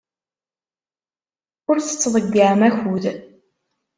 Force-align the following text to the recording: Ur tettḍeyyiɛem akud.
Ur 1.69 1.77
tettḍeyyiɛem 1.79 2.61
akud. 2.69 3.03